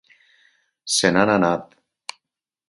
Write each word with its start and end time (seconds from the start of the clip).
Se 0.95 1.11
n'han 1.17 1.33
anat. 1.35 1.77